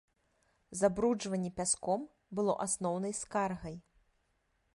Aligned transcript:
Забруджванне 0.79 1.51
пяском 1.59 2.01
было 2.39 2.53
асноўнай 2.67 3.13
скаргай. 3.21 3.75